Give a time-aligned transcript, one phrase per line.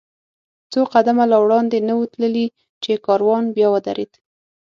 [0.71, 2.45] څو قدمه لا وړاندې نه و تللي،
[2.83, 4.11] چې کاروان بیا ودرېد.